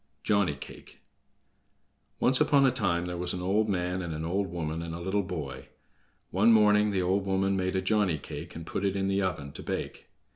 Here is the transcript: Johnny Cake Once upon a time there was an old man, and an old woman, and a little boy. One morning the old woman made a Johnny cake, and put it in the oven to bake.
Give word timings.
Johnny 0.23 0.55
Cake 0.55 0.99
Once 2.19 2.41
upon 2.41 2.65
a 2.65 2.71
time 2.71 3.05
there 3.05 3.19
was 3.19 3.33
an 3.35 3.41
old 3.43 3.69
man, 3.69 4.01
and 4.01 4.15
an 4.15 4.25
old 4.25 4.47
woman, 4.47 4.81
and 4.81 4.95
a 4.95 4.99
little 4.99 5.21
boy. 5.21 5.67
One 6.31 6.51
morning 6.51 6.89
the 6.89 7.03
old 7.03 7.23
woman 7.23 7.55
made 7.55 7.75
a 7.75 7.83
Johnny 7.83 8.17
cake, 8.17 8.55
and 8.55 8.65
put 8.65 8.83
it 8.83 8.95
in 8.95 9.07
the 9.07 9.21
oven 9.21 9.51
to 9.51 9.61
bake. 9.61 10.07